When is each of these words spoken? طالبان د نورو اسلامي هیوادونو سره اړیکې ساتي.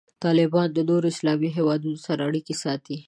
طالبان 0.23 0.67
د 0.73 0.79
نورو 0.89 1.07
اسلامي 1.13 1.49
هیوادونو 1.57 1.99
سره 2.05 2.19
اړیکې 2.29 2.55
ساتي. 2.63 2.97